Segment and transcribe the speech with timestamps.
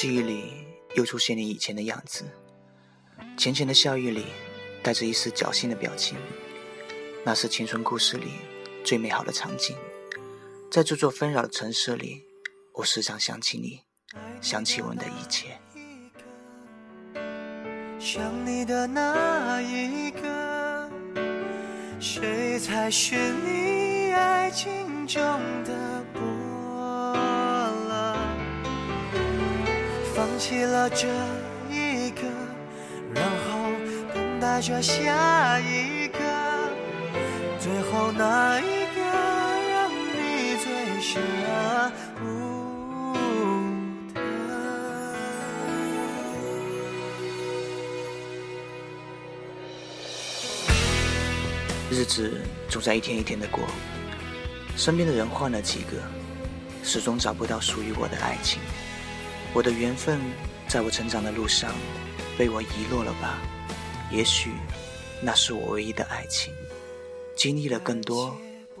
[0.00, 2.24] 记忆里又出现你以前的样子，
[3.36, 4.24] 浅浅的笑意里
[4.82, 6.16] 带着一丝侥幸的表情。
[7.22, 8.30] 那是青春故事里
[8.82, 9.76] 最美好的场景。
[10.70, 12.24] 在这座纷扰的城市里，
[12.72, 13.82] 我时常想起你，
[14.40, 15.58] 想起我们的一切。
[17.98, 20.90] 想你的那一个，
[22.00, 25.22] 谁才是你爱情中
[25.64, 26.22] 的波
[30.20, 31.08] 放弃了这
[31.70, 32.20] 一个，
[33.14, 33.72] 然后
[34.12, 36.18] 等待着下一个，
[37.58, 41.18] 最后那一个让你最舍
[42.18, 43.14] 不
[44.12, 44.20] 得。
[51.90, 53.64] 日子总在一天一天的过，
[54.76, 55.96] 身边的人换了几个，
[56.84, 58.60] 始终找不到属于我的爱情。
[59.52, 60.20] 我的缘分
[60.68, 61.72] 在我成长的路上
[62.38, 63.38] 被我遗落了吧？
[64.10, 64.50] 也许
[65.22, 66.52] 那是我唯一的爱情。
[67.36, 68.36] 经历了更多，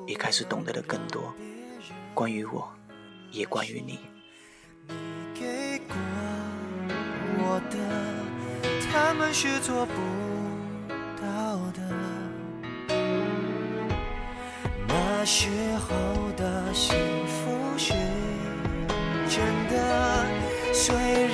[0.06, 1.34] 也开始懂得了更多，
[2.12, 2.68] 关于我，
[3.30, 3.98] 也关于你。
[5.34, 5.96] 给过
[7.38, 7.78] 我的，
[8.90, 9.92] 他们是做不
[11.20, 11.80] 到的。
[14.86, 16.94] 那时候的心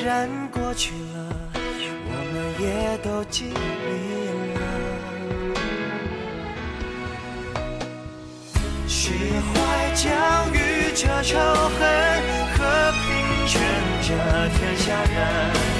[0.06, 1.18] 然过去了，
[1.52, 2.64] 我们也
[2.98, 3.54] 都经历
[4.54, 4.60] 了。
[8.86, 9.10] 释
[9.42, 9.52] 怀
[9.96, 10.06] 教
[10.54, 10.56] 育
[10.94, 11.36] 着仇
[11.76, 11.82] 恨，
[12.54, 12.56] 和
[13.02, 13.04] 平
[13.48, 13.52] 劝
[14.00, 14.08] 着
[14.54, 15.75] 天下人。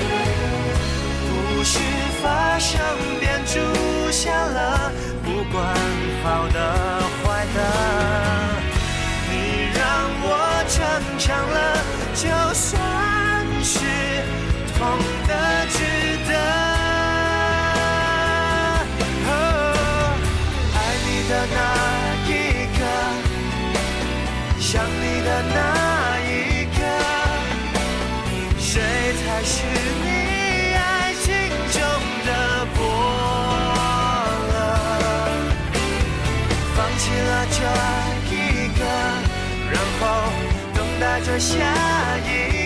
[37.51, 37.59] 这
[38.31, 38.35] 一
[38.79, 38.81] 个，
[39.73, 40.05] 然后
[40.75, 41.55] 等待着下
[42.27, 42.66] 一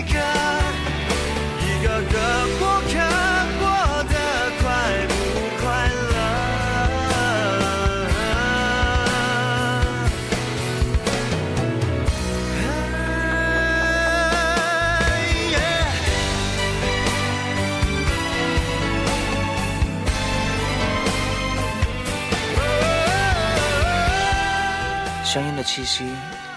[25.31, 26.03] 香烟的气息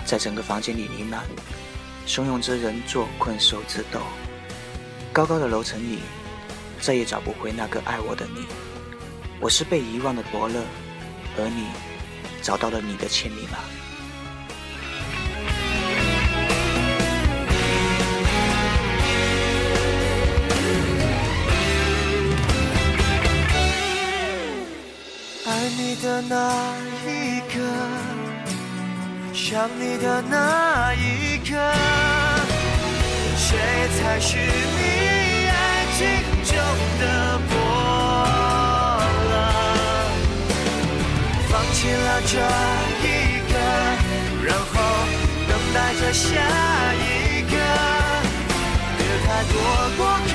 [0.05, 1.23] 在整个房间里弥漫，
[2.09, 4.01] 汹涌着人做困兽之斗。
[5.12, 6.01] 高高的楼层里，
[6.81, 8.47] 再也找不回那个爱我的你。
[9.39, 10.61] 我是被遗忘的伯乐，
[11.39, 11.69] 而你
[12.43, 13.59] 找到了你的千里马。
[25.47, 27.61] 爱你的那一刻，
[29.34, 31.56] 想你的那一刻，
[33.37, 33.59] 谁
[33.99, 34.43] 才是你
[35.49, 36.06] 爱情
[36.45, 36.56] 中
[37.00, 37.05] 的
[37.50, 37.53] 波
[39.28, 39.34] 澜？
[41.50, 42.33] 放弃了这
[43.03, 43.05] 一
[43.50, 43.55] 个，
[44.47, 44.73] 然后
[45.49, 46.31] 等待着下
[46.94, 47.53] 一个，
[48.97, 49.55] 别太多
[49.97, 50.34] 过客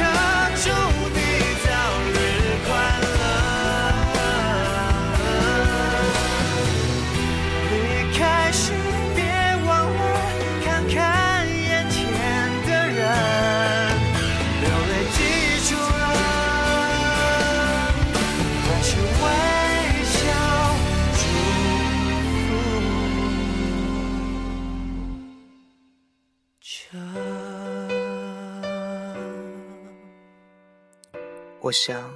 [31.62, 32.10] 我想，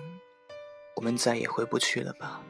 [0.96, 2.42] 我们再也回不去了吧。